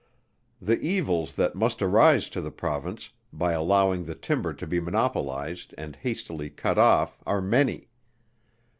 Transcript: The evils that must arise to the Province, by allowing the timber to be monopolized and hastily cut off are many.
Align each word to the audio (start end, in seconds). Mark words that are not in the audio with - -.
The 0.59 0.79
evils 0.81 1.33
that 1.35 1.53
must 1.53 1.79
arise 1.79 2.27
to 2.29 2.41
the 2.41 2.49
Province, 2.49 3.11
by 3.31 3.51
allowing 3.53 4.05
the 4.05 4.15
timber 4.15 4.51
to 4.51 4.65
be 4.65 4.79
monopolized 4.79 5.75
and 5.77 5.95
hastily 5.95 6.49
cut 6.49 6.79
off 6.79 7.21
are 7.27 7.39
many. 7.39 7.87